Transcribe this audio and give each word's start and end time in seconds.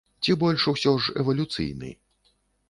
Ці 0.27 0.35
больш 0.43 0.63
усё 0.71 0.93
ж 1.09 1.13
эвалюцыйны? 1.25 1.93